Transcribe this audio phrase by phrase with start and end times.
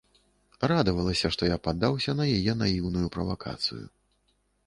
[0.71, 3.81] Радавалася, што я паддаўся на яе наіўную правакацыю.